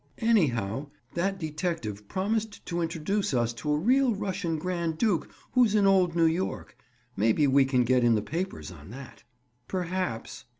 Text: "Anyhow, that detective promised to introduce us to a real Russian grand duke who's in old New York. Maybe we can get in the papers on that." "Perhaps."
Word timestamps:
"Anyhow, 0.17 0.87
that 1.13 1.37
detective 1.39 2.07
promised 2.07 2.65
to 2.65 2.81
introduce 2.81 3.35
us 3.35 3.53
to 3.53 3.71
a 3.71 3.77
real 3.77 4.15
Russian 4.15 4.57
grand 4.57 4.97
duke 4.97 5.29
who's 5.51 5.75
in 5.75 5.85
old 5.85 6.15
New 6.15 6.25
York. 6.25 6.75
Maybe 7.15 7.45
we 7.45 7.65
can 7.65 7.83
get 7.83 8.03
in 8.03 8.15
the 8.15 8.23
papers 8.23 8.71
on 8.71 8.89
that." 8.89 9.23
"Perhaps." 9.67 10.45